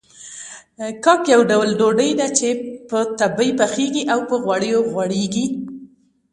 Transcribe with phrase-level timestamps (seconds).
[1.03, 2.49] کاک يو ډول ډوډۍ ده چې
[2.89, 5.45] په تبۍ پخېږي او په غوړيو غوړېږي.